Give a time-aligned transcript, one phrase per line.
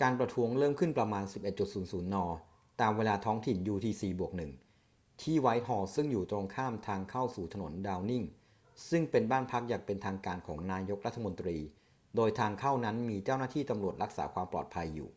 [0.00, 1.24] การประท้วงเริ่มขึ้นประมาณ
[1.68, 2.16] 11.00 น.
[2.80, 4.40] ตามเวลาท้องถิ่น utc+1
[5.20, 8.24] ที่ไวท์ฮอลล์ซึ่งอยู่ตรงข้ามทางเข้าสู่ถนนดาวนิง
[8.90, 11.58] ซึ่งเป็นบ้านพักอย่างเป็นทางการของนายกรัฐมนตรี
[12.16, 15.08] โดยทางเข้านั้นมีเจ้าหน้าที่ตำรวจรักษาความปลอดภัยอยู่